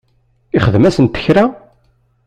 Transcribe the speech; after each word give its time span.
Ixdem-asent 0.57 1.13
kra? 1.23 1.45